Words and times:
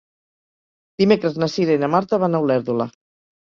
Dimecres 1.01 1.37
na 1.43 1.49
Cira 1.57 1.75
i 1.79 1.83
na 1.85 1.91
Marta 1.97 2.21
van 2.25 2.39
a 2.39 2.43
Olèrdola. 2.47 2.89